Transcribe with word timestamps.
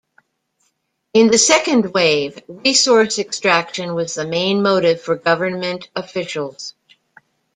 In 1.13 1.27
the 1.27 1.37
second 1.37 1.93
wave, 1.93 2.41
resource 2.47 3.19
extraction 3.19 3.93
was 3.93 4.15
the 4.15 4.25
main 4.25 4.63
motive 4.63 4.99
for 4.99 5.15
government 5.15 5.89
officials. 5.95 6.73